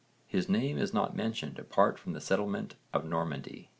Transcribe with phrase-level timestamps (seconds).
[0.25, 3.69] His name is not mentioned apart from the settlement of Normandy.